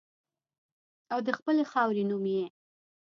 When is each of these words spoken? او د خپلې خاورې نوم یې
او 1.13 1.19
د 1.27 1.29
خپلې 1.37 1.63
خاورې 1.71 2.03
نوم 2.09 2.25
یې 2.35 2.45